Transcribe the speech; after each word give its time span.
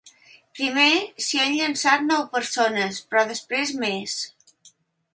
Primer 0.59 1.25
s’hi 1.25 1.41
han 1.43 1.53
llançat 1.59 2.05
nou 2.07 2.25
persones, 2.39 3.01
però 3.13 3.27
després 3.35 3.79
més. 3.87 4.21